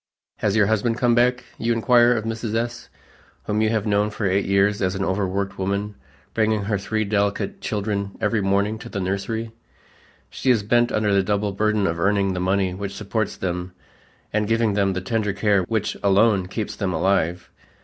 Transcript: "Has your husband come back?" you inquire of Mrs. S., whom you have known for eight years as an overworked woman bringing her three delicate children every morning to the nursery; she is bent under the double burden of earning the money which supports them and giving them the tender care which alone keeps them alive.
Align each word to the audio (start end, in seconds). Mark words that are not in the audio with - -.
"Has 0.37 0.55
your 0.55 0.65
husband 0.65 0.97
come 0.97 1.13
back?" 1.13 1.43
you 1.59 1.73
inquire 1.73 2.13
of 2.13 2.25
Mrs. 2.25 2.55
S., 2.55 2.89
whom 3.43 3.61
you 3.61 3.69
have 3.69 3.85
known 3.85 4.09
for 4.09 4.25
eight 4.25 4.45
years 4.45 4.81
as 4.81 4.95
an 4.95 5.05
overworked 5.05 5.59
woman 5.59 5.93
bringing 6.33 6.63
her 6.63 6.79
three 6.79 7.05
delicate 7.05 7.61
children 7.61 8.17
every 8.19 8.41
morning 8.41 8.79
to 8.79 8.89
the 8.89 8.99
nursery; 8.99 9.51
she 10.31 10.49
is 10.49 10.63
bent 10.63 10.91
under 10.91 11.13
the 11.13 11.21
double 11.21 11.51
burden 11.51 11.85
of 11.85 11.99
earning 11.99 12.33
the 12.33 12.39
money 12.39 12.73
which 12.73 12.95
supports 12.95 13.37
them 13.37 13.73
and 14.33 14.47
giving 14.47 14.73
them 14.73 14.93
the 14.93 15.01
tender 15.01 15.33
care 15.33 15.61
which 15.65 15.95
alone 16.01 16.47
keeps 16.47 16.75
them 16.75 16.93
alive. 16.93 17.51